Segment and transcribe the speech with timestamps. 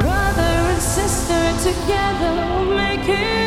[0.00, 3.39] Brother and sister together will make it.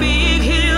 [0.00, 0.73] Big hill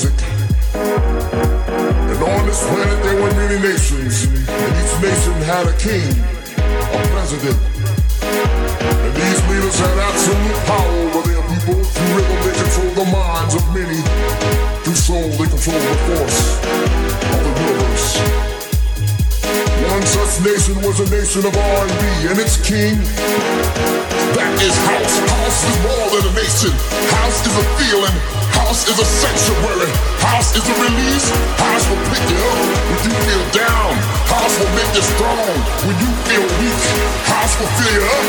[0.00, 0.16] music.
[0.74, 6.08] And on this planet there were many nations, and each nation had a king,
[6.56, 7.58] a president.
[8.24, 11.84] And these leaders had absolute power over their people.
[11.84, 14.00] Through rhythm they control the minds of many.
[14.84, 18.08] Through soul they control the force of the universe.
[19.90, 22.96] One such nation was a nation of R&B, and its king
[24.36, 25.18] that is house.
[25.28, 26.72] House is more than a nation.
[27.20, 28.39] House is a feeling.
[28.60, 29.88] House is a sanctuary.
[30.20, 31.32] House is a release.
[31.56, 32.60] House will pick you up
[32.92, 33.96] when you feel down.
[34.28, 35.48] House will make you strong
[35.88, 36.76] when you feel weak.
[37.24, 38.26] House will fill you up.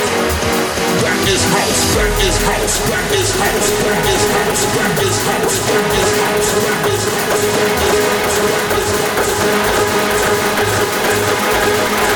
[1.04, 1.84] That is house.
[2.00, 2.76] That is house.
[2.88, 3.68] That is house.
[3.84, 4.64] That is house.
[4.72, 5.56] That is house.
[5.68, 6.48] That is house.
[6.64, 7.44] That is house.
[7.44, 7.60] That
[12.08, 12.11] is